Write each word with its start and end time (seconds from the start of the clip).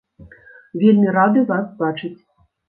Вельмі 0.83 1.11
рады 1.17 1.45
вас 1.53 1.69
бачыць! 1.83 2.13